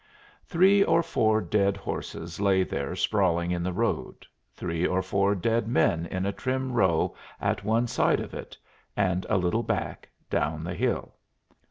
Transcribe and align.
Three 0.47 0.83
or 0.83 1.03
four 1.03 1.41
dead 1.41 1.77
horses 1.77 2.39
lay 2.41 2.63
there 2.63 2.95
sprawling 2.95 3.51
in 3.51 3.61
the 3.61 3.71
road, 3.71 4.25
three 4.55 4.83
or 4.83 5.03
four 5.03 5.35
dead 5.35 5.67
men 5.67 6.07
in 6.07 6.25
a 6.25 6.31
trim 6.33 6.71
row 6.71 7.13
at 7.39 7.63
one 7.63 7.85
side 7.85 8.19
of 8.19 8.33
it, 8.33 8.57
and 8.97 9.27
a 9.29 9.37
little 9.37 9.61
back, 9.61 10.09
down 10.27 10.63
the 10.63 10.73
hill. 10.73 11.17